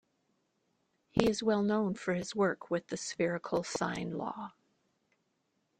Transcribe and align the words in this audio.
He 1.11 1.29
is 1.29 1.43
well 1.43 1.61
known 1.61 1.93
for 1.93 2.15
his 2.15 2.35
work 2.35 2.71
with 2.71 2.87
the 2.87 2.97
spherical 2.97 3.61
sine 3.63 4.17
law. 4.17 4.53